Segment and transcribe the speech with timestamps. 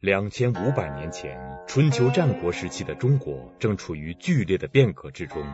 [0.00, 5.44] 两千五百年前，春秋战国时期的中国正处于剧烈的变革之中。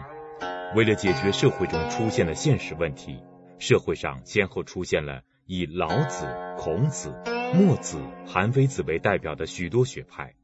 [0.76, 3.18] 为了解决社会中出现的现实问题，
[3.58, 7.12] 社会上先后出现了以老子、孔子、
[7.54, 10.34] 墨子、韩非子为代表的许多学派。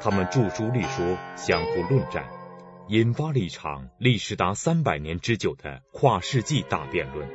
[0.00, 2.28] 他们著书立说，相互论战，
[2.88, 7.28] 引发了一场历时达三百年之久的跨世纪大辩论，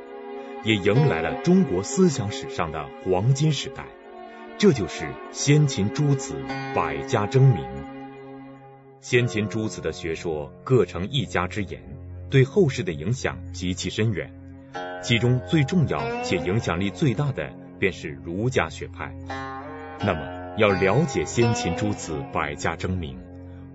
[0.62, 3.86] 也迎来了中国思想史上的黄金时代。
[4.58, 6.34] 这就是先秦诸子
[6.74, 7.62] 百家争鸣。
[9.02, 11.78] 先秦诸子的学说各成一家之言，
[12.30, 14.32] 对后世的影响极其深远。
[15.02, 19.14] 其中最重要且影响力最大的，便是儒家学派。
[20.00, 23.18] 那么，要了解先秦诸子百家争鸣，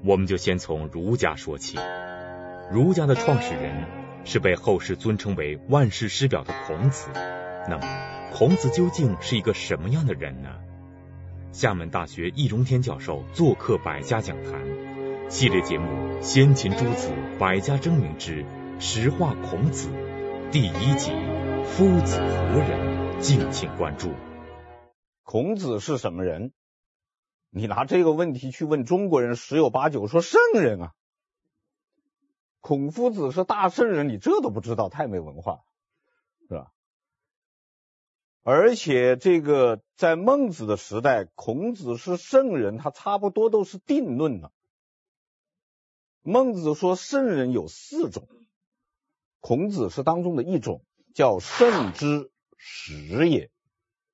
[0.03, 1.77] 我们就先从儒家说起。
[2.71, 3.85] 儒家的创始人
[4.25, 7.09] 是被后世尊称为万世师表的孔子。
[7.69, 7.83] 那么，
[8.33, 10.49] 孔子究竟是一个什么样的人呢？
[11.53, 15.85] 厦门大学易中天教授做客百家讲坛系列节目
[16.21, 18.45] 《先秦诸子百家争鸣之
[18.79, 19.89] 实话孔子》
[20.49, 21.11] 第一集：
[21.65, 23.19] 夫子何人？
[23.19, 24.13] 敬请关注。
[25.23, 26.53] 孔子是什么人？
[27.49, 30.93] 你拿这个问题去问中国人，十有八九说圣人啊。
[32.61, 35.59] 孔夫子是大圣人，你这都不知道，太没文化，
[36.47, 36.71] 是吧？
[38.43, 44.51] 而且这个在孟子的时代，孔子是圣人，他差不多都是定论了。
[46.23, 48.27] 孟子说圣人有四种，
[49.39, 50.83] 孔子是当中的一种，
[51.13, 53.51] 叫圣之时也。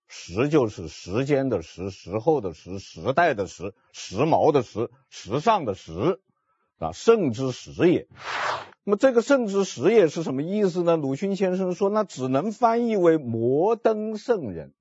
[0.09, 6.21] 时就是时间的时，时候的时，时代的时，时髦的时，时尚的时
[6.79, 8.07] 啊，圣之时也。
[8.87, 10.95] 那么这个圣之时也是什么意思呢？
[10.95, 14.73] 鲁迅先生说，那只能翻译为摩登圣人。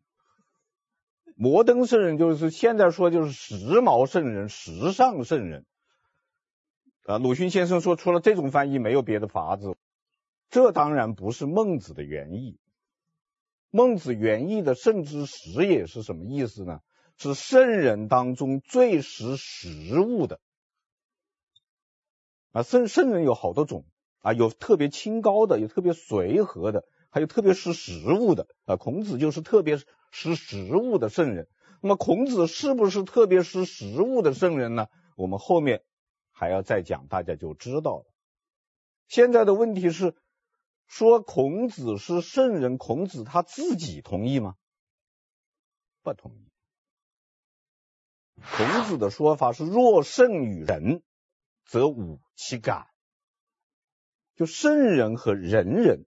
[1.35, 5.67] 摩登圣人就是现在说就是时髦圣人、时尚圣人。
[7.03, 9.75] 啊，鲁迅先生说，除了这种翻译，没有别的法子。
[10.51, 12.61] 这当然不是孟子的原意。
[13.71, 16.78] 孟子原意的圣之时也是什么意思呢？
[17.16, 20.39] 是圣人当中最识时务的。
[22.53, 23.84] 啊，圣圣人有好多种。
[24.26, 28.75] 啊，有特别清高的，有特别随和的，还有特别识时务的啊。
[28.75, 29.78] 孔子就是特别
[30.10, 31.47] 识时务的圣人。
[31.81, 34.88] 那么孔子是不是特别识时务的圣人呢？
[35.15, 35.84] 我们后面
[36.32, 38.06] 还要再讲，大家就知道了。
[39.06, 40.16] 现在的问题是，
[40.88, 44.56] 说孔子是圣人，孔子他自己同意吗？
[46.03, 46.50] 不同意。
[48.56, 51.04] 孔子的说法是：若圣与人，
[51.65, 52.88] 则吾其敢。
[54.36, 56.04] 就圣人和仁人，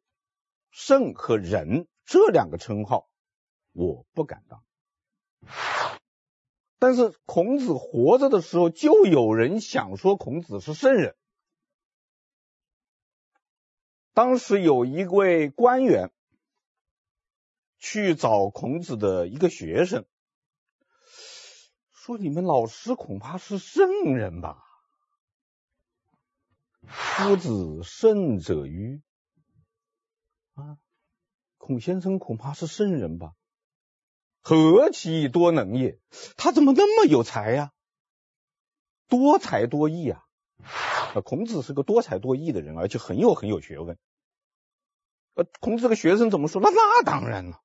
[0.70, 3.10] 圣和仁这两个称号，
[3.74, 4.64] 我不敢当。
[6.78, 11.16] 但是孔子活着的时候，就有人想说孔子是圣人。
[14.14, 16.12] 当时有一位官员
[17.80, 20.06] 去找孔子的一个学生，
[21.94, 24.64] 说：“你们老师恐怕是圣人吧？”
[26.90, 29.02] 夫子圣者于
[30.56, 30.78] 啊，
[31.58, 33.34] 孔先生恐怕是圣人吧？
[34.42, 36.00] 何其多能也！
[36.36, 37.72] 他怎么那么有才呀？
[39.08, 40.24] 多才多艺啊！
[41.24, 43.98] 孔子是个多才多艺的人，而且很有很有学问。
[45.36, 46.62] 呃，孔子这个学生怎么说？
[46.62, 47.62] 那那当然了。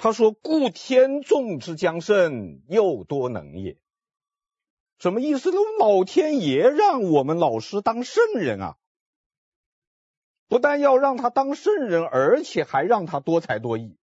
[0.00, 3.78] 他说：“故天纵之将胜，又多能也。”
[4.98, 5.56] 什么意思呢？
[5.78, 8.78] 老天爷让我们老师当圣人啊，
[10.48, 13.98] 不但要让他当圣人，而且还让他多才多艺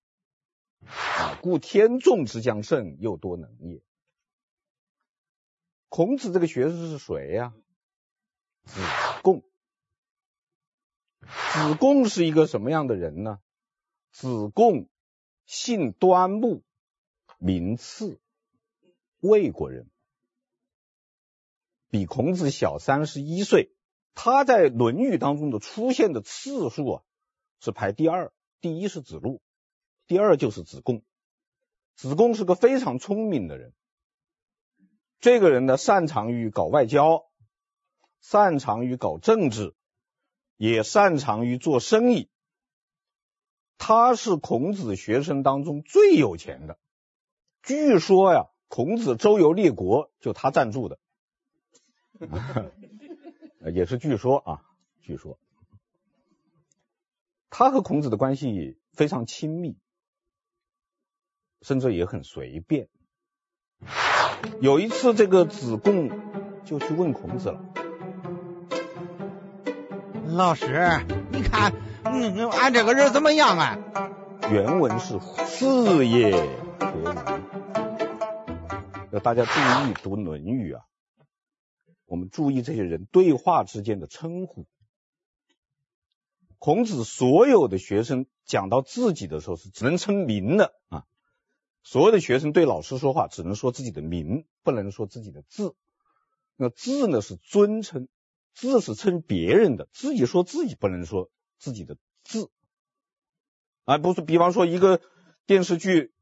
[0.86, 1.38] 啊！
[1.42, 3.82] 故天纵之将胜，又多能也。
[5.88, 7.52] 孔子这个学生是谁呀？
[8.64, 8.80] 子
[9.22, 9.42] 贡。
[11.20, 13.40] 子贡是一个什么样的人呢？
[14.12, 14.88] 子贡
[15.44, 16.62] 姓端木，
[17.38, 18.20] 名次，
[19.20, 19.90] 魏国人。
[21.96, 23.72] 比孔子小三十一岁，
[24.14, 27.02] 他在《论语》当中的出现的次数啊
[27.58, 29.40] 是排第二，第一是子路，
[30.06, 31.02] 第二就是子贡。
[31.94, 33.72] 子贡是个非常聪明的人，
[35.20, 37.24] 这个人呢擅长于搞外交，
[38.20, 39.74] 擅长于搞政治，
[40.58, 42.28] 也擅长于做生意。
[43.78, 46.78] 他是孔子学生当中最有钱的，
[47.62, 50.98] 据说呀，孔子周游列国就他赞助的。
[53.72, 54.62] 也是据说啊，
[55.00, 55.38] 据说
[57.50, 59.76] 他和孔子的关系非常亲密，
[61.62, 62.88] 甚至也很随便
[64.60, 66.10] 有一次，这个子贡
[66.64, 67.64] 就去问孔子了。
[70.28, 70.66] 老师，
[71.30, 71.72] 你看，
[72.04, 73.78] 嗯，俺这个人怎么样啊？
[74.50, 76.32] 原文是次也
[76.78, 77.40] 何如？
[79.12, 79.50] 要大家注
[79.90, 80.84] 意读《论语》啊，
[82.06, 84.66] 我们注意这些人对话之间的称呼。
[86.58, 91.04] 孔子所有的学生讲到自己的时候是只能称名的啊。
[91.82, 95.76] 所有的学生对老师说话只能说自己的名，不能说自己的字。
[96.56, 98.08] 那字呢是尊称，
[98.54, 102.50] 字是称别人的，自己说自己不能说自己的字。
[103.84, 105.00] 啊，不是，比方说一个
[105.46, 106.12] 电视剧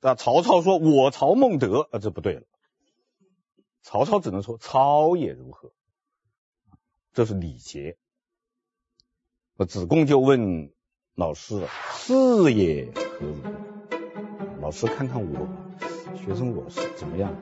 [0.00, 2.42] 啊，曹操说我曹孟德啊，这不对了。
[3.88, 5.70] 曹操只能说操也如何，
[7.12, 7.96] 这是礼节。
[9.56, 10.72] 那子贡就问
[11.14, 13.36] 老师了：次也何如？
[14.60, 15.46] 老师看看我，
[16.16, 17.32] 学生我是怎么样？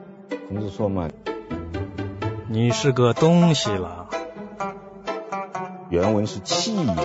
[0.47, 1.09] 孔子说嘛，
[2.47, 4.07] 你是个东西了。
[5.89, 6.95] 原文是器也。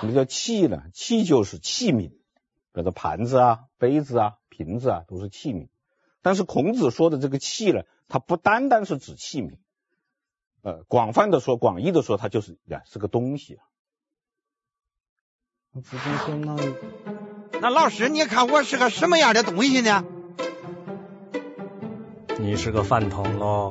[0.00, 0.84] 什么叫器呢？
[0.94, 2.16] 器就是器皿，比
[2.72, 5.68] 如说盘子啊、杯子啊、瓶子啊，都是器皿。
[6.26, 9.58] 但是孔子说的这个器呢，它不单单是指器皿，
[10.60, 13.62] 呃，广泛的说、广义的说，它就是呀，是个东西啊。
[15.80, 16.56] 子贡说那。
[17.60, 20.04] 那老师，你看我是个什么样的东西呢？
[22.40, 23.70] 你是个饭桶喽。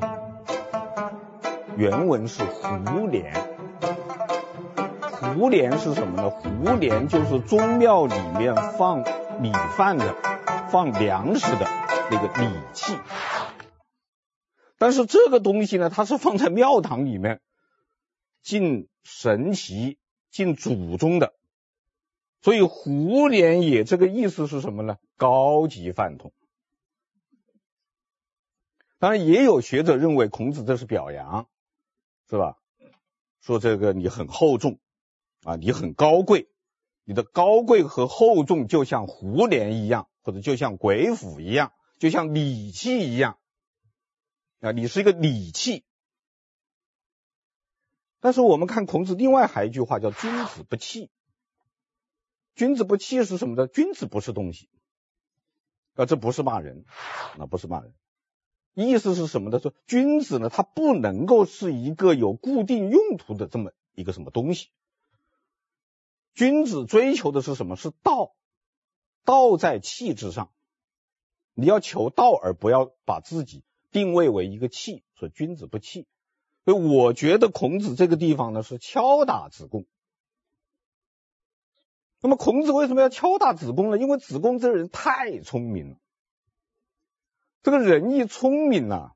[1.76, 3.34] 原文是胡莲。
[5.12, 6.30] 胡莲是什么呢？
[6.30, 9.04] 胡莲就是宗庙里面放
[9.42, 10.16] 米饭的、
[10.70, 11.68] 放粮食的
[12.12, 12.98] 那个礼器。
[14.78, 17.42] 但是这个东西呢，它是放在庙堂里面
[18.42, 19.98] 敬神只、
[20.32, 21.34] 敬祖宗的。
[22.42, 24.98] 所以胡连也这个意思是什么呢？
[25.18, 26.32] 高级饭桶。
[29.00, 31.48] 当然也有学者认为孔子这是表扬，
[32.30, 32.58] 是吧？
[33.42, 34.80] 说这个你很厚重
[35.44, 36.48] 啊，你很高贵，
[37.04, 43.38] 你的高贵和厚重就像胡连一样，或者就像鬼斧一样，就像礼器一样
[44.60, 45.84] 啊，你是一个礼器。
[48.20, 51.12] 但是我们看孔子另外还有一句话叫“君子不器”。
[52.56, 53.68] 君子不器是什么的？
[53.68, 54.70] 君子不是东西
[55.94, 56.86] 啊，这不是骂人，
[57.38, 57.94] 那不是骂人。
[58.74, 59.60] 意思是什么的？
[59.60, 64.70] 说君子呢，他不能够是一个有固定用途的这么一个什么东西。
[66.34, 67.76] 君子追求的是什么？
[67.76, 68.36] 是道，
[69.24, 70.52] 道在气之上。
[71.56, 75.04] 你要求道，而不要把自己定位为一个器。
[75.16, 76.06] 说君子不器，
[76.66, 79.86] 所以我觉得孔子这个地方呢，是敲打子贡。
[82.20, 83.98] 那么孔子为什么要敲打子贡呢？
[83.98, 85.98] 因为子贡这个人太聪明了。
[87.64, 89.14] 这个人一聪明呐，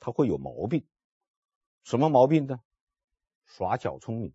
[0.00, 0.86] 他会有毛病。
[1.84, 2.60] 什么毛病呢？
[3.44, 4.32] 耍小聪明、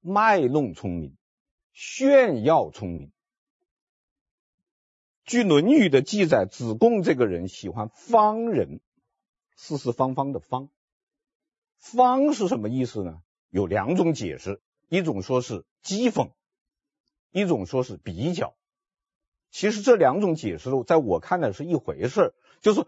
[0.00, 1.16] 卖弄聪明、
[1.72, 3.12] 炫耀聪明。
[5.26, 8.80] 据《论语》的记载，子贡这个人喜欢方人，
[9.56, 10.68] 四四方方的方。
[11.78, 13.20] 方是什么意思呢？
[13.50, 16.30] 有两种解释，一种说是讥讽。
[17.32, 18.54] 一种说是比较，
[19.50, 22.32] 其实这两种解释在我看来是一回事。
[22.60, 22.86] 就是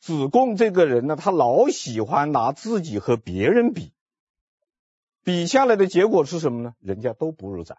[0.00, 3.92] 子贡这个人呢，他老喜欢拿自己和别人比，
[5.22, 6.74] 比下来的结果是什么呢？
[6.80, 7.76] 人家都不如咱。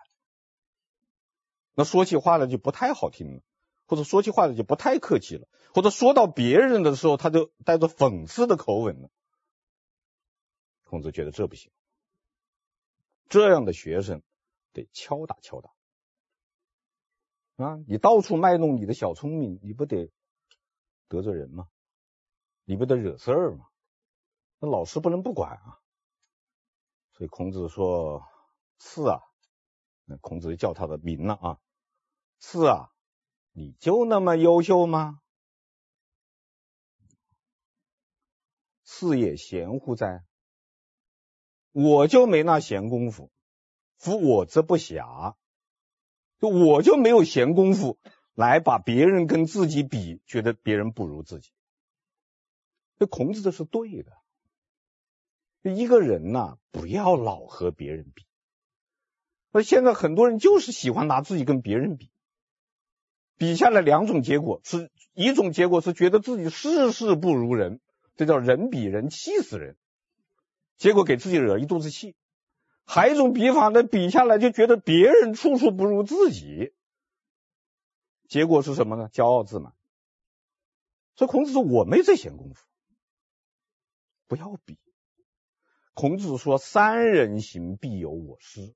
[1.74, 3.42] 那说起话来就不太好听了，
[3.90, 9.10] 或者说起话来就不太客气了，或者说到别人的时候，他就带着讽刺的口吻了。
[10.84, 11.72] 孔子觉得这不行，
[13.30, 14.22] 这样的学生
[14.74, 15.72] 得敲打敲打。
[17.66, 20.12] 啊，你到处卖弄你的小聪明，你不得
[21.08, 21.68] 得罪人吗？
[22.66, 23.66] 你不得惹事儿吗？
[24.60, 25.80] 那老师不能不管啊。
[27.14, 28.24] 所以孔子说
[28.78, 29.20] ：“次啊，
[30.06, 31.60] 那孔子就叫他的名了啊。
[32.38, 32.92] 次啊，
[33.60, 35.20] 你就那么优秀吗？
[38.86, 40.24] 次也贤乎哉？
[41.74, 43.30] 我就没那闲工夫，
[43.98, 45.36] 夫我则不暇。”
[46.40, 48.00] 就我就没有闲工夫
[48.34, 51.52] 来把别人跟自己比，觉得别人不如自己。
[52.98, 54.14] 这孔子这是对的。
[55.64, 58.26] 一个人呐，不要老和别人比。
[59.52, 62.10] 那现在很多人就是喜欢拿自己跟别人比，
[63.40, 67.80] 比下来两种结果，是一种结果是觉得自己事事不如人，
[68.18, 69.78] 这叫人比人气死人，
[70.76, 72.18] 结果给自己惹一肚子气。
[72.84, 76.74] 还有一种比法呢，比下来就觉得别人处处不如自己，
[78.28, 79.10] 结果是什么呢？
[79.14, 79.74] 骄傲自满。
[81.16, 82.66] 所以孔子说：“我没这闲工夫，
[84.28, 84.78] 不要比。”
[85.96, 88.74] 孔子说：“三人行，必有我师。”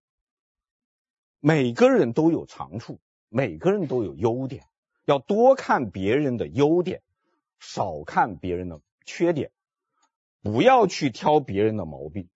[1.41, 3.01] 每个人都有长处，
[3.35, 4.65] 每个人都有优点，
[5.05, 7.01] 要多看别人的优点，
[7.59, 9.49] 少看别人的缺点，
[10.43, 12.29] 不要去挑别人的毛病，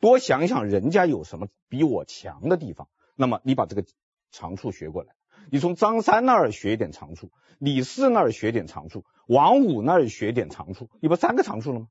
[0.00, 2.88] 多想想人家有什么比我强的地方。
[3.14, 3.84] 那么你把这个
[4.32, 5.14] 长处学过来，
[5.52, 11.86] 你从张三那儿学点长处，李四那儿学点长处，王五那儿学点长处，你不三个长处了吗？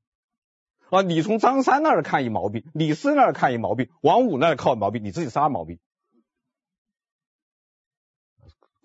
[0.90, 5.78] 啊，你从张三那儿看一毛病，李四那儿看一毛病，王五那儿靠毛病，你自己仨毛病。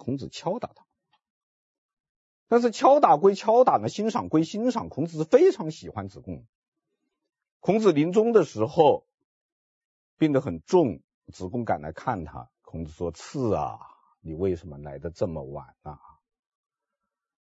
[0.05, 0.85] 孔子敲打他，
[2.47, 4.87] 但是敲打归敲打呢，欣赏归欣赏。
[4.87, 6.45] 孔子是非常喜欢子贡。
[7.59, 9.07] 孔子临终的时候
[10.19, 11.01] 病得很重，
[11.33, 13.79] 子贡赶来看他，孔子说：“次啊，
[14.19, 15.99] 你为什么来的这么晚啊？”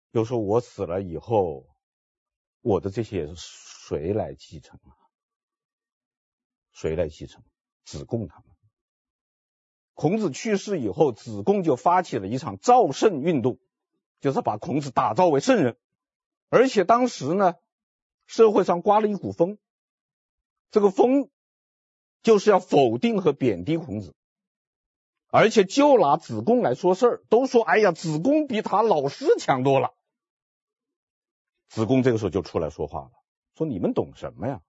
[0.10, 1.68] 又说：“我死了以后，
[2.62, 4.98] 我的这些谁来继承啊？
[6.72, 7.44] 谁来继承？
[7.86, 8.49] 子贡他们。”
[10.00, 13.60] 孔子去世以后，子贡就发起了一场造圣运动，
[14.22, 15.78] 就是把孔子打造为圣人。
[16.48, 17.56] 而且当时呢，
[18.26, 19.58] 社会上刮了一股风，
[20.72, 21.30] 这个风
[22.24, 24.16] 就是要否定和贬低孔子，
[25.28, 29.94] 而且就拿子贡来说事儿，都说：“哎呀，子贡比他老师强多了。”
[31.68, 33.12] 子贡这个时候就出来说话了，
[33.54, 34.62] 说：“你们懂什么呀？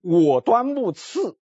[0.00, 1.38] 我端木赐。”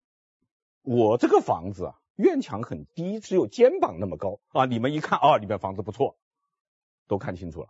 [0.81, 4.65] 我这个房子啊，院墙很低，只有肩膀那么高啊。
[4.65, 6.17] 你们一看啊，里面房子不错，
[7.07, 7.69] 都看清楚了。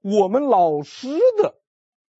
[0.00, 1.08] 我们老师
[1.38, 1.54] 的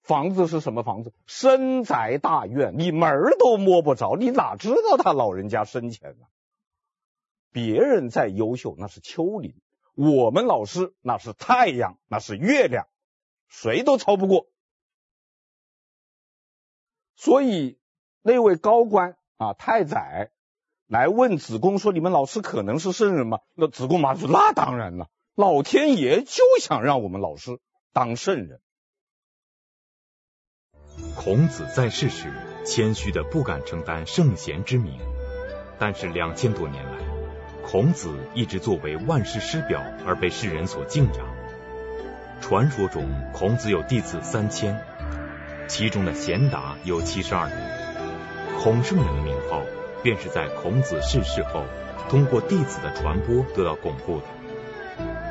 [0.03, 1.13] 房子是什么房子？
[1.27, 6.27] 深宅大院，你门儿都摸不着，你哪知道他老人家生前呢？
[7.51, 9.55] 别人再优秀，那是丘陵；
[9.95, 12.87] 我们老师那是太阳，那是月亮，
[13.49, 14.47] 谁都超不过。
[17.17, 17.81] 所以
[18.23, 19.17] 那位高官。
[19.41, 20.33] 啊，太宰
[20.91, 25.07] 来问子贡说：“你们老师可能是圣人吗？”那子贡马上说：“那当然了，
[25.37, 27.61] 老天爷就想让我们老师
[27.93, 28.61] 当圣人。”
[31.15, 32.33] 孔子在世时
[32.67, 34.99] 谦虚的不敢承担圣贤之名，
[35.79, 36.99] 但是两千多年来，
[37.65, 41.25] 孔子一直作为万世师表而被世人所敬仰。
[42.41, 44.85] 传说中，孔子有弟子三千，
[45.69, 48.61] 其中的贤达有七十二人。
[48.61, 49.63] 孔圣人的名号，
[50.03, 51.65] 便是在孔子逝世后，
[52.09, 54.27] 通过弟子的传播得到巩固的。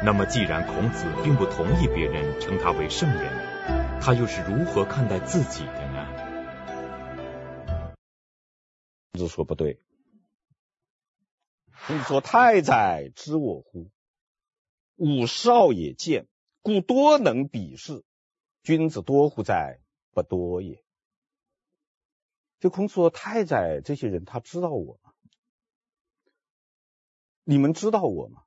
[0.04, 6.08] 那么，既然孔子并不同意别人称他为圣人，他又是如何看待自己的呢？
[9.12, 9.80] 孔子说不对。
[11.88, 13.90] 孔子说：“太宰知我乎？
[14.96, 16.28] 吾少也贱，
[16.62, 18.04] 故多能鄙视。
[18.64, 19.80] 君子多乎哉？
[20.14, 20.84] 不多也。”
[22.60, 25.14] 就孔子说：“太宰这些人，他知道我吗？
[27.46, 28.44] 你们知道我吗？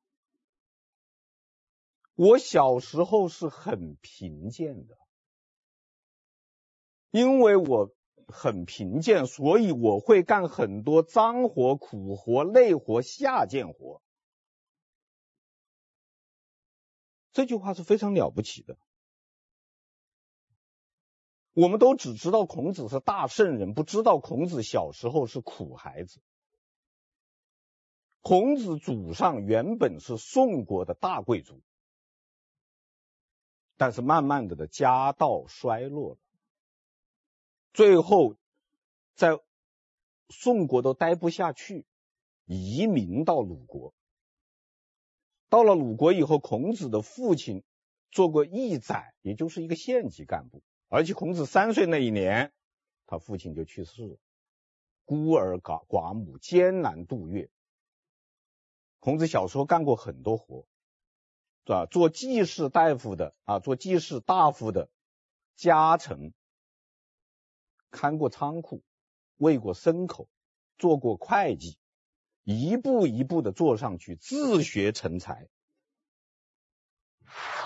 [2.14, 4.99] 我小时候是很贫贱的，
[7.11, 7.90] 因为我
[8.28, 14.02] 很贫贱，所以我会干很多脏活、苦活、累活、下贱活。
[17.33, 18.76] 这句话是非常了不起的。”
[21.54, 26.21] 我们都只知道孔子是大圣人，不知道孔子小时候是苦孩子。
[28.23, 31.61] 孔子祖上原本是宋国的大贵族，
[33.76, 36.18] 但是慢慢的的家道衰落了，
[37.75, 38.37] 最后
[39.14, 39.40] 在
[40.28, 41.85] 宋国都待不下去，
[42.47, 43.92] 移民到鲁国。
[45.50, 47.62] 到了鲁国以后，孔子的父亲
[48.11, 50.62] 做过邑宰，也就是一个县级干部。
[50.94, 52.52] 而且孔子三岁那一年，
[53.06, 54.18] 他父亲就去世了，
[55.06, 57.49] 孤儿寡寡母，艰难度月。
[59.00, 60.66] 孔子小时候干过很多活，
[61.64, 61.87] 是吧？
[61.87, 64.90] 做记事大夫的啊，做记事大夫的
[65.56, 66.34] 家臣，
[67.90, 68.82] 看过仓库，
[69.38, 70.28] 喂过牲口，
[70.76, 71.78] 做过会计，
[72.44, 75.49] 一步一步的做上去，自学成才。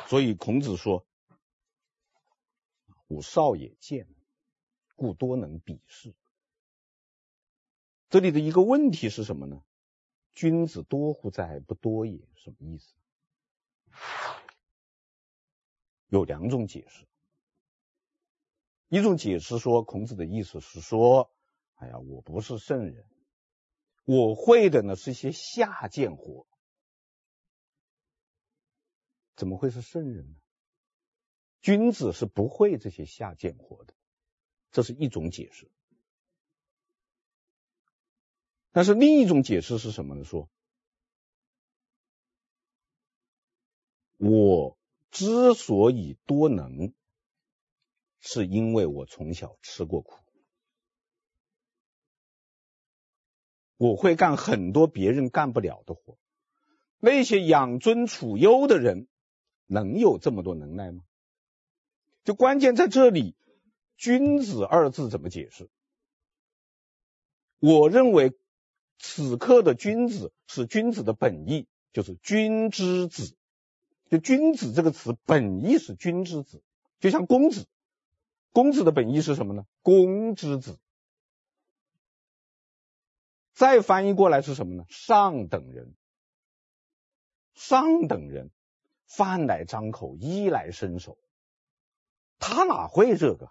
[0.06, 1.04] 所以孔子说。
[3.08, 4.08] 吾少也贱，
[4.94, 6.14] 故多能鄙视。
[8.08, 9.62] 这里的一个问题是什么呢？
[10.34, 11.60] 君子多乎哉？
[11.60, 12.94] 不多也，什么意思？
[16.08, 17.06] 有两种解释。
[18.88, 21.32] 一种解释说，孔子的意思是说，
[21.75, 23.06] 哎呀，我不是圣人，
[24.04, 26.46] 我会的呢是一些下贱活，
[29.34, 30.36] 怎么会是圣人呢？
[31.66, 33.94] 君子是不会这些下贱活的，
[34.70, 35.68] 这是一种解释。
[38.70, 40.23] 但是另一种解释是什么呢？
[40.23, 40.49] 说，
[44.16, 44.78] 我
[45.11, 46.94] 之所以多能，
[48.20, 50.23] 是因为我从小吃过苦，
[53.76, 56.16] 我会干很多别人干不了的活。
[57.00, 59.08] 那些养尊处优的人，
[59.66, 61.02] 能有这么多能耐吗？
[62.26, 63.37] 就关键在这里
[63.97, 65.71] ，“君子”二字怎么解释？
[67.61, 68.37] 我认为
[68.99, 73.37] 此刻的君子是君子的本意，就是君之子。
[74.11, 76.64] 就“君子”这个词本意是君之子，
[76.99, 77.68] 就像公子，
[78.50, 79.64] 公子的本意是什么呢？
[79.83, 80.80] 公之子。
[83.52, 84.85] 再翻译过来是什么呢？
[84.88, 85.95] 上等人，
[87.54, 88.50] 上等人，
[89.06, 91.16] 饭来张口，衣来伸手。
[92.38, 93.50] 他哪会这个？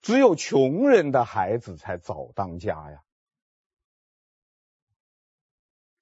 [0.00, 3.02] 只有穷人的孩子才早当家呀！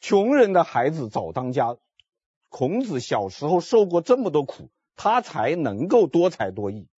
[0.01, 1.77] 穷人的孩子早当家，
[2.49, 6.89] 孔子小时候受过这么多苦，他才能够多才多艺。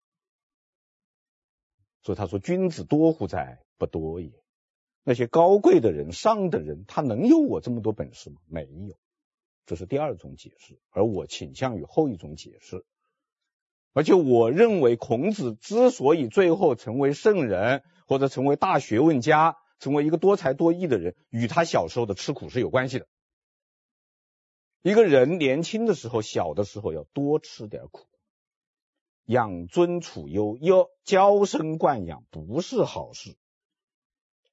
[2.01, 3.63] 所以他说：“君子多乎哉？
[3.77, 4.31] 不多也。
[5.03, 8.41] 那些高贵的人、上的人，他能有我这么多本事吗？
[8.47, 8.97] 没有。”
[9.67, 12.83] 这是第二种解释，而我倾向于后一种解释。
[13.95, 23.07] 而且我认为，孔子之所以最后成为圣人，或者成为大学问家，成为一个多才多艺的人，与他小时候的吃苦是有关系的。
[24.81, 28.05] 一个人年轻的时候，小的时候要多吃点苦，
[29.23, 33.37] 养尊处优，要娇生惯养，不是好事。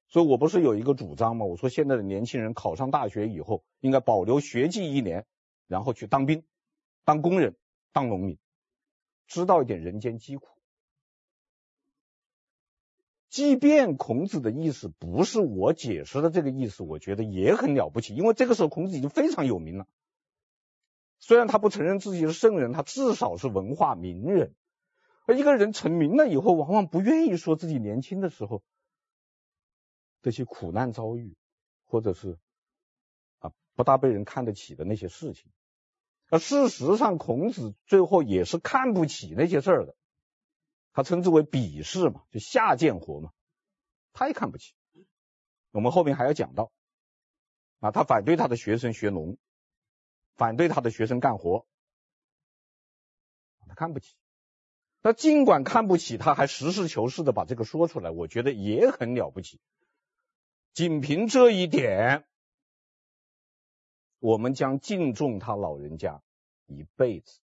[0.07, 1.45] 所以我不是有一个主张吗？
[1.45, 5.25] 我说现在的年轻人考上大学以后，应该保留学籍一年，
[5.67, 6.45] 然后去当兵、
[7.03, 7.57] 当工人、
[7.91, 8.37] 当农民。
[9.27, 10.47] 知道一点人间疾苦，
[13.29, 19.87] 即便孔子的意思不是我解释的这个意思，我觉得也很了不起，因为这个时候孔子已经非常有名了。
[21.19, 24.53] 虽然他不承认自己是圣人，他至少是文化名人。
[25.25, 28.61] 而一个人成名了以后，往往不愿意说自己年轻的时候
[30.21, 31.37] 这些苦难遭遇，
[31.85, 32.37] 或者是
[33.39, 35.49] 啊不大被人看得起的那些事情。
[36.33, 39.95] 而事实上，孔子最后也是看不起那些事儿的，
[40.91, 43.31] 他称之为鄙视嘛，就下贱活嘛，
[44.13, 44.73] 他也看不起。
[45.69, 46.71] 我们后面还要讲到，
[47.81, 49.37] 啊，他反对他的学生学农，
[50.33, 51.67] 反对他的学生干活，
[53.67, 54.15] 他看不起。
[55.03, 59.59] 那尽管看不起，他还实事求是的把这个说出来，我觉得也很了不起。
[60.73, 62.25] 仅凭这一点。
[64.23, 66.21] 我们将敬重他老人家
[66.65, 67.41] 一辈子。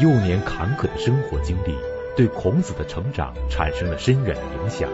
[0.00, 1.76] 幼年坎坷的生活经历
[2.16, 4.88] 对孔子的成长产生了深远的影响。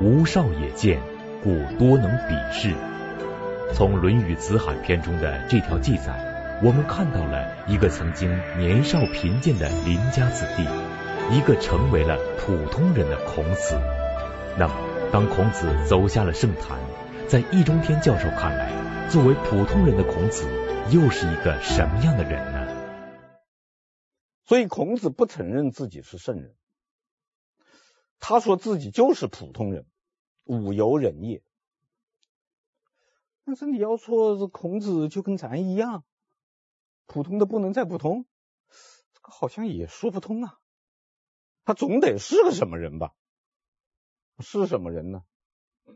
[0.00, 1.02] 吾少也贱，
[1.42, 2.72] 故多能鄙视。
[3.74, 10.64] 从《论语·子罕篇》中的这条记载，我们看到了一个曾经年少贫贱的邻家子弟，
[11.36, 13.78] 一个成为了普通人的孔子。
[14.56, 14.74] 那么，
[15.12, 16.78] 当孔子走下了圣坛，
[17.28, 18.72] 在易中天教授看来，
[19.10, 20.44] 作为普通人的孔子，
[20.92, 23.30] 又是一个什么样的人呢？
[24.44, 26.54] 所以孔子不承认自己是圣人，
[28.18, 29.86] 他说自己就是普通人，
[30.44, 31.42] 吾犹人也。
[33.46, 36.04] 但是你要说孔子就跟咱一样，
[37.06, 38.26] 普通的不能再普通，
[39.14, 40.58] 这个好像也说不通啊。
[41.64, 43.14] 他总得是个什么人吧？
[44.40, 45.24] 是什么人呢？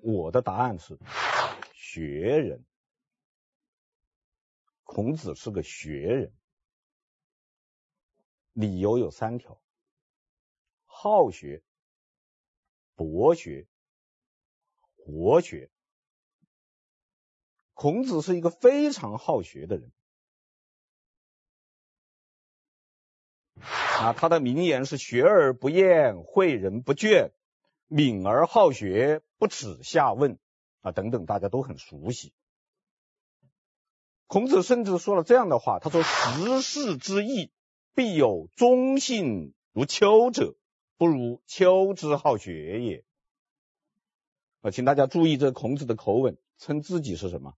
[0.00, 0.98] 我的答案是
[1.74, 2.64] 学人。
[4.84, 6.32] 孔子是个学人，
[8.52, 9.60] 理由有三条：
[10.84, 11.62] 好学、
[12.94, 13.66] 博学、
[14.96, 15.70] 活学。
[17.74, 19.90] 孔子是一个非常好学的人
[23.58, 27.32] 啊，他的名言是“学而不厌，诲人不倦，
[27.86, 30.38] 敏而好学，不耻下问”
[30.82, 32.32] 啊等等，大家都很熟悉。
[34.32, 37.50] 孔子甚至说了这样的话，他说：“十世之易，
[37.94, 40.54] 必有忠信如丘者，
[40.96, 43.04] 不如丘之好学也。”
[44.62, 47.52] 啊，请大家注意这孔子的口吻，称自己是什么？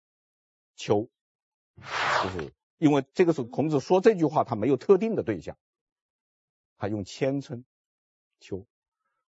[0.76, 1.10] 丘，
[2.24, 5.56] 就是因为这个时候孔子说这句话，他没有特定的对象，
[6.80, 7.66] 他用谦称
[8.40, 8.66] 丘，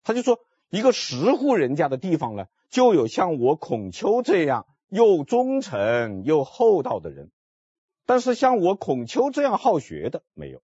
[0.01, 0.39] 他就说
[0.71, 7.29] 一个十户人家的地方呢，就有像我孔丘这样又忠诚又厚道的人。
[8.05, 10.61] 但是像我孔丘这样好学的没有。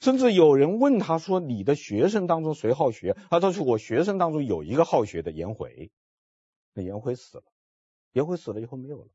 [0.00, 5.92] 甚至有人问他说：“你的学生当中谁好学？”他说：“是我学生当中有一个好学的颜回。”
[6.74, 7.44] 那颜回死了，
[8.10, 9.10] 颜回死了以后没有了。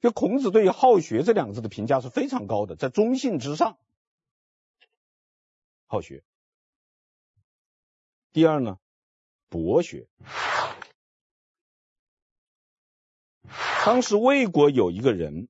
[0.00, 3.76] 就孔子对于“好学”这两个字的评价是非常高的，在忠信之上，
[5.84, 6.24] 好学。
[8.32, 8.78] 第二呢，
[9.50, 10.08] 博学。
[13.84, 15.48] 当时魏国有一个人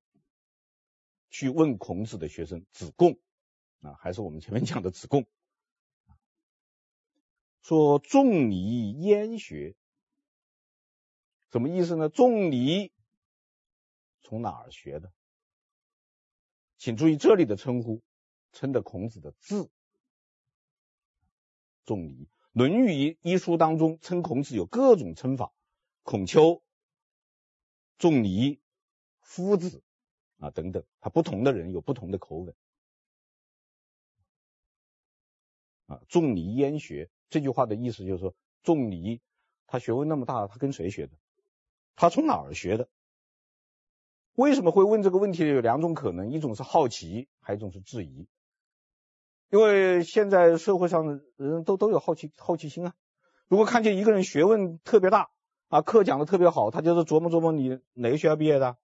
[1.31, 3.19] 去问孔子的学生子贡。
[3.81, 5.27] 啊，还是我们前面讲的子贡，
[7.63, 9.75] 说仲尼焉学，
[11.51, 12.11] 什么意思呢？
[12.11, 12.93] 仲尼
[14.21, 15.11] 从哪儿学的？
[16.77, 18.03] 请注意这里的称呼，
[18.53, 19.71] 称的孔子的字。
[21.87, 25.55] 仲尼，《论语》一书当中称孔子有各种称法，
[26.03, 26.63] 孔丘、
[28.01, 28.59] 仲尼、
[29.21, 29.83] 夫子
[30.39, 32.55] 啊等等，他不同的人有不同的口吻。
[35.85, 37.11] 啊，仲尼焉学？
[37.29, 39.21] 这句话的意思就是说，仲尼
[39.67, 41.13] 他学问那么大，他跟谁学的？
[41.95, 42.89] 他从哪儿学的？
[44.33, 45.47] 为什么会问这个问题？
[45.47, 48.27] 有两种可能，一种是好奇，还有一种是质疑。
[49.51, 52.95] 因为现在社会上的人都都有好奇好奇心啊。
[53.47, 55.31] 如果看见一个人学问特别大
[55.71, 58.77] 啊，课讲的特别好，他就是琢磨琢磨你哪个学校毕业的，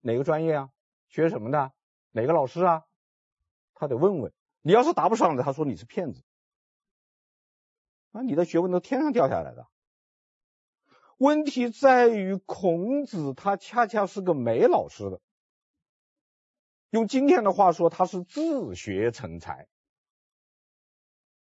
[0.00, 0.70] 哪个专业啊，
[1.08, 1.72] 学什么的，
[2.10, 2.84] 哪个老师啊，
[3.74, 4.32] 他得问问。
[4.62, 6.22] 你要是答不上来，他说你是骗子。
[8.12, 9.68] 啊，你的学问都天上掉下来的。
[11.18, 15.20] 问题在于孔子他恰恰是个没老师的，
[16.88, 19.68] 用今天的话说，他是自学成才。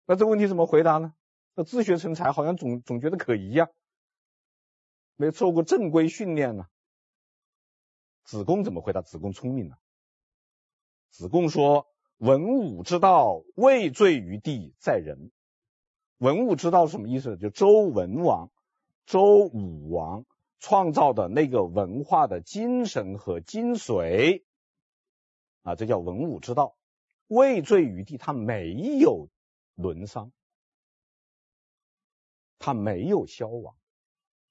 [0.06, 1.14] 那这问题怎么回答呢？
[1.54, 3.68] 那自学成才好像总总觉得可疑呀、
[5.20, 6.66] 没受过正规训练呢。
[8.24, 9.02] 子贡怎么回答？
[9.02, 9.76] 子贡聪明呢。
[11.10, 15.30] 子贡说：“文武之道，未罪于地，在人。”
[16.20, 17.36] 文武之道是什么意思？
[17.36, 18.50] 就周文王、
[19.06, 20.26] 周武王
[20.58, 24.46] 创造的那个文化的精神和精髓
[25.64, 26.78] 啊，这叫文武之道。
[27.28, 29.28] 未罪于地，它没有
[29.76, 30.32] 沦丧，
[32.58, 33.76] 它没有消亡，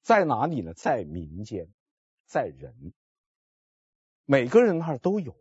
[0.08, 0.72] 在哪里呢？
[0.72, 1.68] 在民间，
[2.24, 2.94] 在人，
[4.24, 5.36] 每个人那儿都有。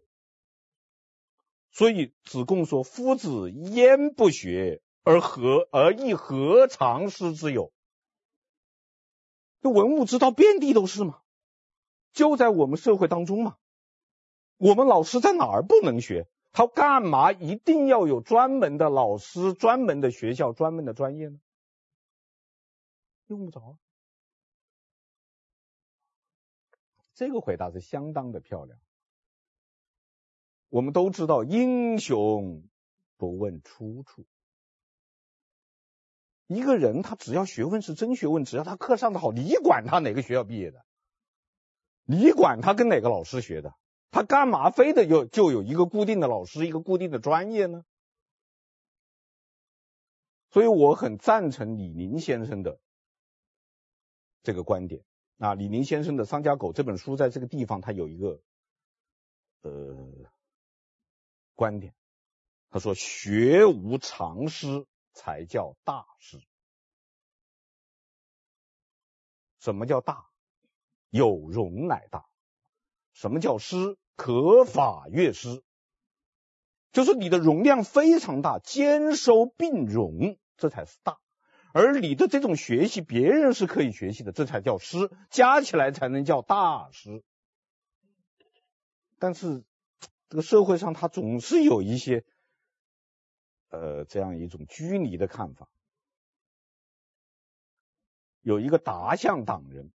[1.72, 7.72] 所以子贡说：“夫子焉不学？”而何而亦何尝师之有？
[9.62, 11.22] 这文武之道遍地都是嘛，
[12.12, 13.56] 就在我们社会当中嘛。
[14.58, 16.28] 我们老师在哪儿不能学？
[16.52, 21.40] 他干嘛一定要有专门的老师、专门的学校、专门的专业呢？
[23.28, 23.78] 用不着啊。
[27.18, 28.80] 这个回答是相当的漂亮。
[30.70, 32.70] 我们都知道，英雄
[33.18, 34.28] 不问出处。
[36.46, 40.86] 一个人他只要学问是真学问，只要他课上的好，你管他哪个学校毕业的，
[42.04, 43.74] 你管他跟哪个老师学的，
[44.12, 47.84] 他干嘛非得有就有一个固定的老师，一个固定的专业呢？
[50.52, 52.80] 所以我很赞成李宁先生的
[54.44, 55.04] 这个观点
[55.38, 55.54] 啊。
[55.54, 58.42] 李宁先生的《丧家狗》这本书在这个地方他有一个
[59.62, 59.96] 呃
[61.56, 61.94] 观点，
[62.70, 64.86] 他说学无常师。
[65.20, 66.40] 才叫大师。
[69.60, 70.30] 什么叫大？
[71.10, 72.28] 有容乃大。
[73.14, 73.98] 什么叫师？
[74.16, 75.64] 可法乐师。
[76.92, 81.20] 就是你的容量非常大，兼收并容，这才是大。
[81.78, 87.24] 而你的这种学习，别人是可以学习的，这才叫师，加起来才能叫大师。
[89.20, 89.64] 但是
[90.28, 92.26] 这个社会上，他总是有一些。
[93.70, 95.68] 呃，这样一种拘泥的看法，
[98.40, 99.92] 有一个达象党人，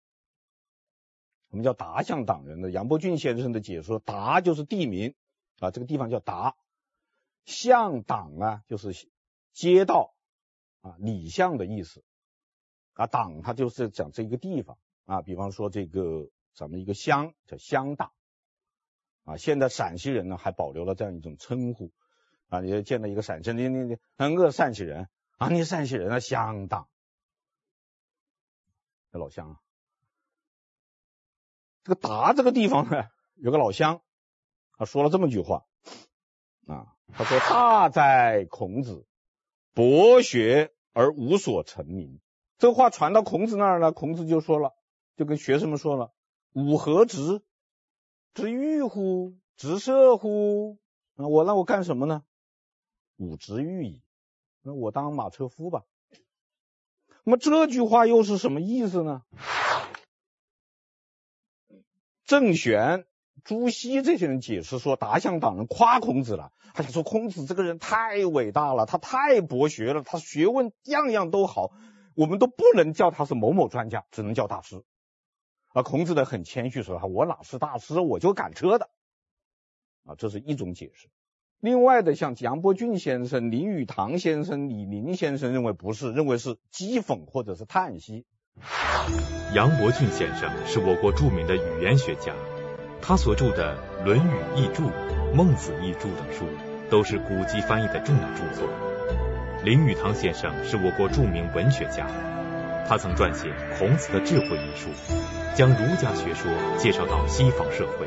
[1.49, 5.13] 我们叫达象党人的杨伯峻先生的解说，达就是地名
[5.59, 6.57] 啊，这个地方叫达，
[7.45, 9.07] 象党啊就是
[9.53, 10.15] 街道
[10.81, 12.03] 啊，里巷的意思。
[12.93, 18.11] 啊，党它就是讲这个地方啊，比方说这个咱们一个乡叫乡党。
[19.23, 21.91] 啊，现在陕西人呢还保留了这样一种称呼。
[22.47, 26.89] 啊，你见到一个陕西，你你你，很个陕西人啊，你陕西人啊，乡党，
[29.11, 29.59] 这老乡啊，
[31.83, 34.01] 这个达这个地方呢，有个老乡，
[34.77, 35.65] 他说了这么句话。
[36.67, 39.07] 啊，他说：“大在孔子，
[39.73, 42.19] 博学而无所成名。”
[42.57, 44.75] 这话传到孔子那儿呢，孔子就说了，
[45.15, 46.13] 就跟学生们说了
[46.53, 47.41] ：“吾何直？
[48.33, 49.37] 直欲乎？
[49.55, 50.77] 直射乎？
[51.15, 52.23] 那我那我干什么呢？
[53.17, 54.01] 吾直欲矣。
[54.61, 55.85] 那我当马车夫吧。
[57.23, 59.23] 那么这句话又是什么意思呢？
[62.25, 63.05] 郑玄、
[63.43, 71.71] 朱熹这些人解释说，达象党人夸孔子了，他想说孔子这个人太伟大了，他太博学了，他学问样样都好，
[72.15, 74.83] 我们都不能叫他是某某专家，只能叫大师。
[75.71, 78.89] 而孔子的很谦虚说：“我哪是大师，我就赶车的。”
[80.03, 81.09] 啊，这是一种解释。
[81.59, 88.25] 另外的，像杨伯峻先生、林语堂先生、李林先生认为不是，认为是讥讽或者是叹息。
[89.53, 92.33] 杨伯峻先生是我国著名的语言学家，
[93.01, 94.83] 他所著的《论语译注》
[95.33, 96.45] 《孟子译注》等书
[96.89, 98.69] 都是古籍翻译的重要著作。
[99.63, 102.05] 林语堂先生是我国著名文学家，
[102.87, 104.89] 他曾撰写《孔子的智慧》一书，
[105.55, 108.05] 将儒家学说介绍到西方社会。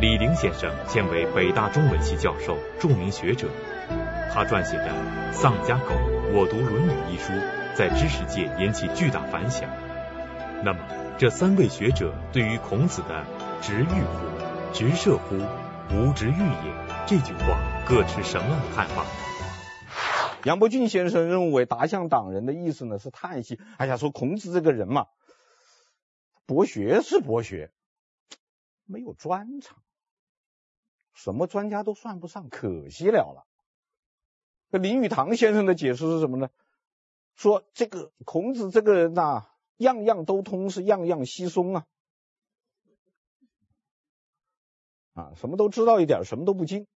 [0.00, 3.48] 李陵先生现为北大中文系教授，著名学者。
[4.32, 4.88] 他撰写的
[5.32, 5.94] 《丧家狗
[6.32, 7.32] 我读论语》一书，
[7.74, 9.68] 在知识界引起巨大反响。
[10.62, 10.78] 那么，
[11.18, 13.24] 这三位学者对于孔子的
[13.62, 14.72] “直欲乎？
[14.72, 15.36] 直射乎？
[15.92, 16.74] 吾直欲也”
[17.06, 19.04] 这句话，各持什么样的看法？
[20.44, 23.60] 杨伯峻先生认为，达象党人的意思呢是叹息。
[23.76, 25.08] 哎呀，说孔子这个人嘛，
[26.46, 27.70] 博学是博学，
[28.86, 29.76] 没有专长。
[31.12, 33.44] 什么专家都算不上，可惜了了。
[34.70, 36.48] 那林语堂先生的解释是什么呢？
[37.34, 41.84] 说这个孔子这个人呐、样样都通，是样样稀松啊，
[45.20, 46.86] 啊，什么都知道一点，什么都不精。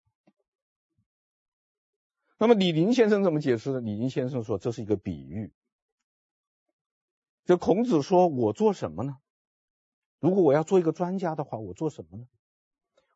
[2.38, 3.80] 那么李林先生怎么解释呢？
[3.80, 5.52] 李林先生说这是一个比喻。
[7.44, 9.18] 这孔子说我做什么呢？
[10.18, 12.26] 如果我要做一个专家的话，我做什么呢？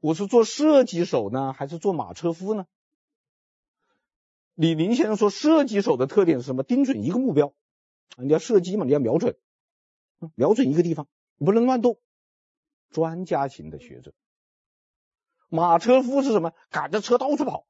[0.00, 2.66] 我是做射击手呢，还是做马车夫呢？
[4.54, 6.62] 李林先生说，射击手的特点是什么？
[6.62, 7.54] 盯准一个目标，
[8.16, 9.36] 你要射击嘛，你要瞄准，
[10.34, 11.98] 瞄准一个地方，你不能乱动。
[12.90, 14.14] 专家型的学者。
[15.48, 16.52] 马车夫是什么？
[16.70, 17.66] 赶着车到处跑。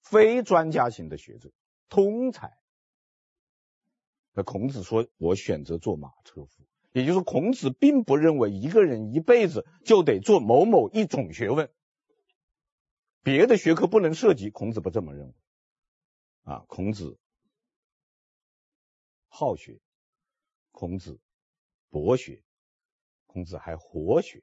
[0.00, 1.52] 非专家型的学者，
[1.88, 2.58] 通才。
[4.32, 6.64] 那孔子说，我选择做马车夫。
[6.92, 11.72] 也就是孔子并不认为一个人一辈子就得做某某一种学问，
[13.22, 14.50] 别的学科不能涉及。
[14.50, 15.34] 孔子不这么认为。
[16.42, 17.16] 啊，孔子
[19.28, 19.78] 好学，
[20.72, 21.20] 孔子
[21.90, 22.42] 博学，
[23.26, 24.42] 孔子还活学。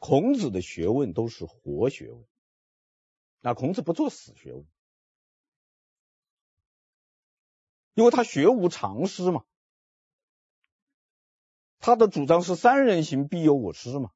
[0.00, 2.24] 孔子的学问都是活学问，
[3.40, 4.66] 那孔子不做死学问。
[7.94, 9.44] 因为他学无常师嘛，
[11.78, 14.10] 他的主张是三人行必有我师嘛，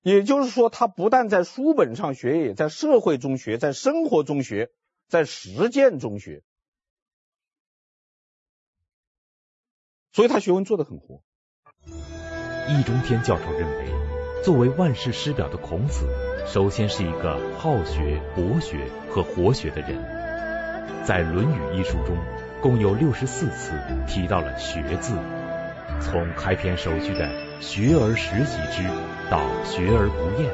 [0.00, 4.72] 也就是说，他不但在书本上学，也在社会中学，在生活中学，
[5.06, 6.42] 在实践中学，
[10.14, 11.22] 所以他学问做得很活。
[12.68, 13.92] 易中天教授认为，
[14.44, 16.06] 作为万世师表的孔子，
[16.46, 18.78] 首先是一个好学、博学
[19.10, 20.00] 和活学的人。
[21.04, 22.16] 在《论语》一书中，
[22.62, 23.72] 共有六十四次
[24.06, 25.16] 提到了“学”字，
[26.00, 27.28] 从开篇首句的
[27.60, 28.88] “学而时习之”
[29.28, 30.48] 到“学而不厌”，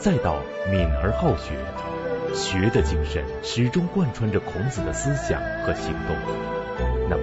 [0.00, 0.40] 再到
[0.72, 1.52] “敏而好学”，
[2.34, 6.16] 学的精神始终贯穿着孔子的思想和行动。
[7.10, 7.22] 那么，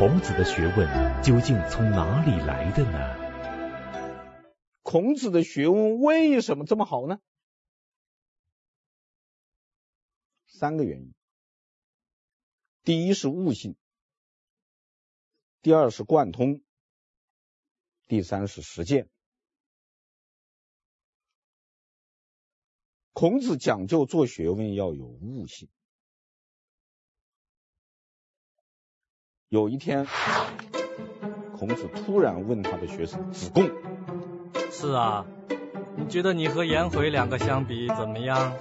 [0.00, 4.48] 孔子的学问究竟从哪里来的呢？
[4.80, 7.20] 孔子的学问为什么这么好呢？
[10.46, 11.12] 三个原因。
[12.82, 13.76] 第一是悟性，
[15.60, 16.62] 第二是贯通，
[18.08, 19.10] 第三是实践。
[23.12, 25.68] 孔子讲究做学问要有悟性。
[29.50, 30.06] 有一天，
[31.56, 33.68] 孔子突然问他的学生子贡
[34.70, 35.26] ：“是啊，
[35.96, 38.54] 你觉得你和颜回两个相比怎么样？”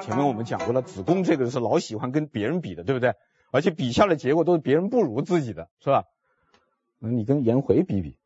[0.00, 3.12] 前面我们讲过了，子贡这个人是老喜欢跟别人比的，对不对？
[3.50, 6.04] 而且比下的结果都是别人不如自己的，是吧？
[6.98, 8.16] 那你跟颜回比比，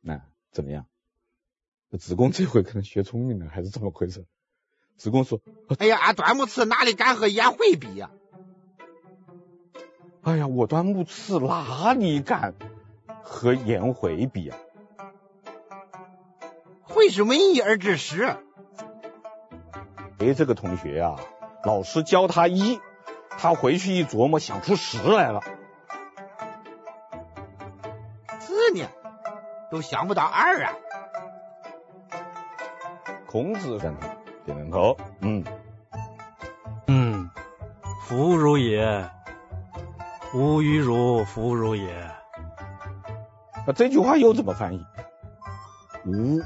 [0.00, 0.22] 那
[0.52, 0.86] 怎么样？
[1.98, 4.24] 子贡这回可能学聪明了，还是怎么回事？
[4.96, 5.40] 子贡说
[5.80, 8.12] ：“哎呀，俺端木赐哪里敢和颜回比呀？”
[10.22, 12.54] 哎呀，我端木赐哪里敢
[13.22, 14.58] 和颜回比啊？
[16.82, 18.36] 会是文一而知十。
[20.18, 21.16] 哎，这个同学、啊，
[21.64, 22.80] 老师教他一，
[23.30, 25.40] 他回去一琢磨，想出十来了。
[28.40, 28.86] 四呢，
[29.70, 30.74] 都想不到二啊。
[33.26, 33.96] 孔子点
[34.44, 35.44] 点头，嗯
[36.88, 37.30] 嗯，
[38.04, 39.08] 夫如也，
[40.32, 42.08] 吾与汝夫如也。
[43.66, 44.84] 那这句话又怎么翻译？
[46.06, 46.38] 吾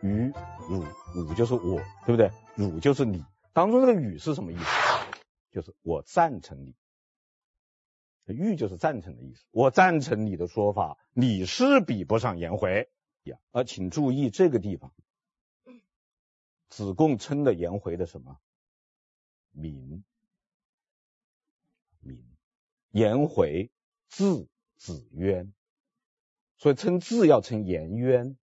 [0.00, 0.32] 与
[0.68, 0.82] 汝，
[1.14, 2.30] 汝就是我，对不对？
[2.56, 4.64] 汝就是你，当中这个与是什么意思？
[5.50, 6.74] 就是我赞成你。
[8.26, 12.90] 欲就是赞成的意思，我赞成你的说法，你是比不上颜回
[13.24, 13.36] 呀。
[13.52, 14.92] 啊，请注意这个地方，
[16.68, 18.38] 子贡称的颜回的什么？
[19.52, 20.04] 名，
[22.98, 23.70] 颜回
[24.08, 25.52] 字子渊，
[26.58, 28.36] 所以称字要称颜渊，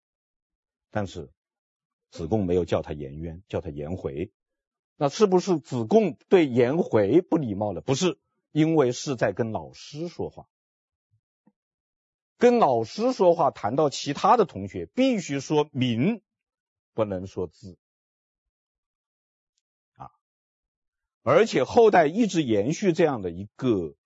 [0.89, 1.29] 但是
[2.09, 4.31] 子贡没有叫他颜渊，叫他颜回，
[4.95, 7.81] 那是不是子贡对颜回不礼貌了？
[7.81, 8.19] 不是。
[8.51, 10.47] 因为是在跟老师说话，
[12.37, 16.21] 跟老师说话，谈到其他的同学，必须说名，
[16.93, 17.77] 不能说字
[19.97, 20.09] 啊。
[21.21, 23.97] 而且后代一直延续这样的一个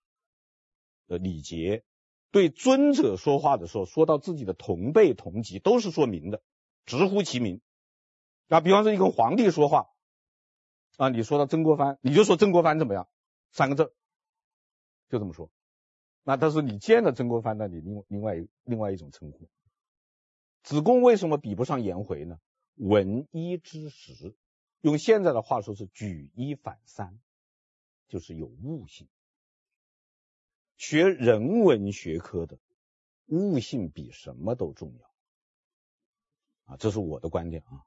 [1.10, 1.84] 的礼节，
[2.32, 6.42] 对尊者说话的时候，说到自己的同辈同级，都是说名的，
[6.86, 7.60] 直呼其名。
[8.48, 9.90] 啊，比方说你跟皇帝说话
[10.98, 13.10] 啊，你说到曾国藩，你就说曾国藩怎么样，
[13.52, 13.94] 三个字。
[15.10, 15.52] 就这么说，
[16.24, 19.50] 那但是你见了曾国藩，那你另另外另外一种称呼。
[20.62, 22.40] 子贡为什么比不上颜回呢？
[22.76, 24.36] 闻一知十，
[24.82, 27.20] 用现在的话说是举一反三，
[28.08, 29.08] 就是有悟性。
[30.80, 32.58] 学人文学科的
[33.28, 37.86] 悟性比什么都重要啊，这是我的观点啊。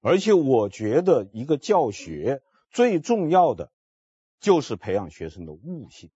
[0.00, 3.70] 而且我觉得一个教学最重要的。
[4.40, 6.10] 就是培养学生的悟性。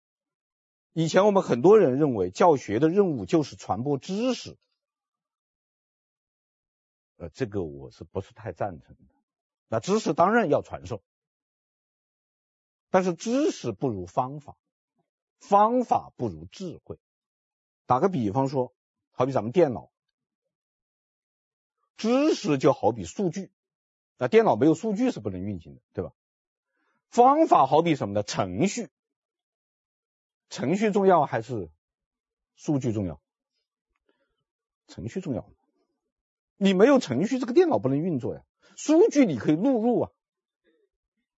[0.92, 4.58] 以前我们很多人认为教学的任务就是传播知识，
[7.18, 9.14] 呃，这个我是不是太赞成的？
[9.68, 11.04] 那知识当然要传授，
[12.90, 14.56] 但是知识不如方法，
[15.38, 16.98] 方法不如智慧。
[17.86, 18.74] 打个比方说，
[19.12, 19.90] 好比咱们电脑，
[21.96, 23.50] 知识就好比数据，
[24.18, 26.12] 那电脑没有数据是不能运行的，对吧？
[27.08, 28.22] 方法好比什么呢？
[28.22, 28.88] 程序，
[30.50, 31.70] 程序重要还是
[32.56, 33.20] 数据重要？
[34.88, 35.48] 程序重要。
[36.56, 38.42] 你没有程序，这个电脑不能运作呀。
[38.76, 40.10] 数据你可以录入啊，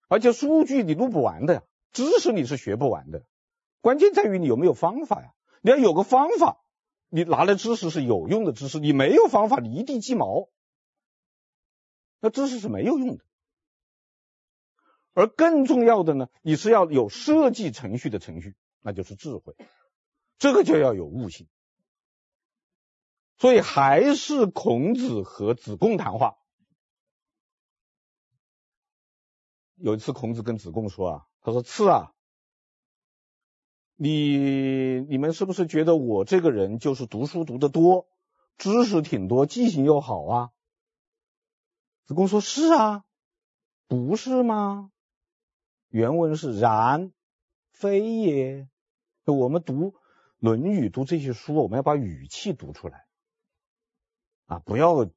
[0.08, 3.26] 而且数据你录不完的呀，知识你是学不完的。
[3.86, 5.32] 关键在于你有没有方法呀。
[5.60, 6.60] 你要有个方法，
[7.08, 8.80] 你拿来知识是有用的知识。
[8.80, 10.48] 你没有方法，你一地鸡毛，
[12.18, 13.24] 那知识是没有用的。
[15.12, 19.54] 而更重要的呢，你是要有设计程序的程序，那就是智慧，
[20.36, 21.46] 这个就要有悟性。
[23.38, 26.36] 所以还是孔子和子贡谈话。
[29.76, 32.12] 有一次孔子跟子贡说啊，他说：“次啊，
[33.96, 38.06] 你你们是不是觉得我这个人就是读书读得多，
[38.58, 40.50] 知识挺多，记性又好啊？”
[42.04, 43.04] 子贡说：“是啊，
[43.88, 44.92] 不是吗？”
[45.88, 47.12] 原文是然，
[47.70, 48.68] 非也。
[49.24, 49.90] 我们读
[50.38, 53.06] 《论语》读这些书，我们要把语气读出来
[54.44, 55.10] 啊，不要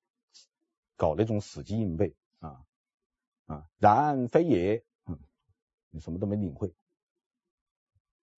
[0.95, 2.63] 搞那种死记硬背啊
[3.45, 3.67] 啊。
[3.77, 5.19] 然非也，嗯，
[5.91, 6.73] 你什么都没领会。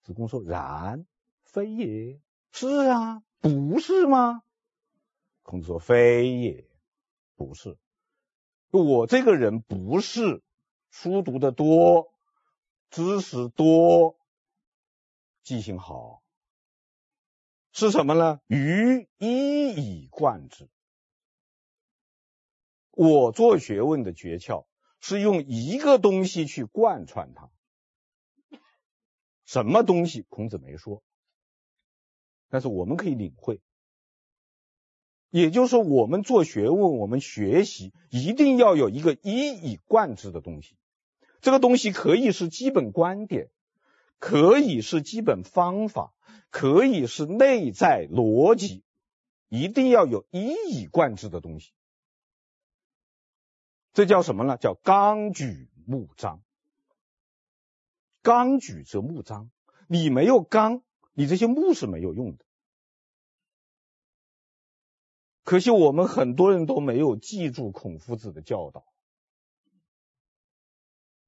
[0.03, 1.05] 子贡说：“然
[1.43, 2.19] 非也，
[2.51, 4.43] 是啊，不是吗？”
[5.43, 6.69] 孔子说：“非也，
[7.35, 7.77] 不是。
[8.69, 10.41] 我这个人不是
[10.89, 12.07] 书读的多。”
[12.91, 14.17] 知识多，
[15.43, 16.21] 记性好，
[17.71, 18.41] 是什么呢？
[18.47, 20.67] 于一以贯之。
[22.91, 24.65] 我做学问的诀窍
[24.99, 27.49] 是用一个东西去贯穿它。
[29.51, 30.25] 什么东西？
[30.29, 31.03] 孔子没说，
[32.47, 33.59] 但是我们可以领会。
[35.29, 40.77] 也就是说，我们做学问，我们学习一定要有一个一以贯之的东西。
[41.41, 43.49] 这个东西可以是基本观点，
[44.19, 46.13] 可以是基本方法，
[46.49, 48.85] 可以是内在逻辑，
[49.49, 51.73] 一定要有一以贯之的东西。
[53.91, 54.55] 这叫什么呢？
[54.55, 56.41] 叫纲举目张。
[58.21, 59.51] 纲举则目张，
[59.87, 62.45] 你没有纲，你这些目是没有用的。
[65.43, 68.85] 可惜我们很多人都没有记住孔夫子的教导。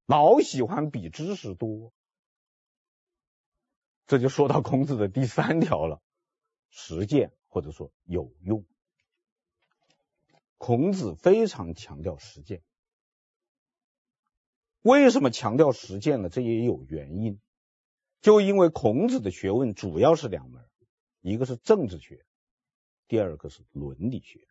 [0.06, 1.92] 老喜欢比知识多。
[4.06, 6.00] 这就说到孔子的第三条了，
[6.68, 8.64] 实践或者说有用。
[10.58, 12.62] 孔子非常强调实践。
[14.84, 16.28] 为什么强调实践呢？
[16.28, 17.40] 这也有原因，
[18.20, 20.62] 就因为孔子的学问主要是两门，
[21.22, 22.26] 一个是政治学，
[23.08, 24.46] 第二个是伦理学。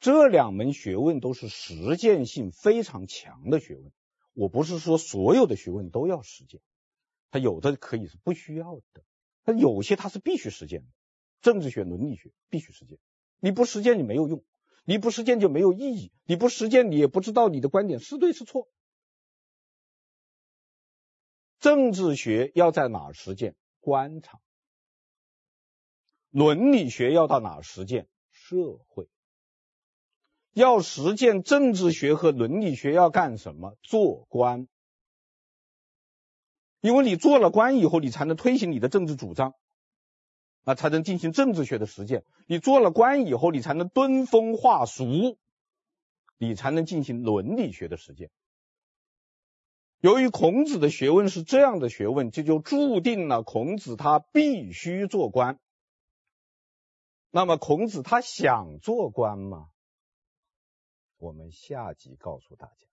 [0.00, 3.92] 这两门学问都是实践性非常强的学问。
[4.32, 6.60] 我不是说所有的学问都要实践，
[7.30, 9.04] 它有的可以是不需要的，
[9.44, 10.88] 它有些它是必须实践的。
[11.42, 12.98] 政治学、伦理学必须实践，
[13.38, 14.42] 你不实践你没有用。
[14.84, 18.68] 你不实践就没有意义，你不实践你也不知道你的观点是对是错。
[21.60, 23.54] 政治学要在哪实践？
[23.80, 24.40] 官场。
[26.30, 28.08] 伦理学要到哪实践？
[28.30, 28.56] 社
[28.86, 29.08] 会。
[30.52, 33.76] 要实践政治学和伦理学要干什么？
[33.82, 34.66] 做官。
[36.80, 39.54] 因为你做了官以后，你才能推行你的政治主张。
[40.64, 42.24] 那才能进行政治学的实践。
[42.46, 45.38] 你做了官以后，你才能敦风化俗，
[46.38, 48.30] 你才能进行伦理学的实践。
[50.00, 55.58] 由于孔子的学问是这样的学问，这就注定了孔子他必须做官。
[57.30, 59.68] 那么孔子他想做官吗？
[61.18, 62.89] 我们下集告诉大家。